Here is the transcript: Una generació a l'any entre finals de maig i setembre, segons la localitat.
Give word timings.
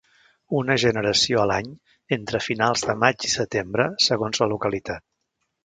Una 0.59 0.77
generació 0.83 1.41
a 1.41 1.43
l'any 1.51 1.69
entre 2.17 2.41
finals 2.47 2.87
de 2.93 2.97
maig 3.05 3.29
i 3.31 3.33
setembre, 3.37 3.89
segons 4.09 4.43
la 4.45 4.51
localitat. 4.59 5.09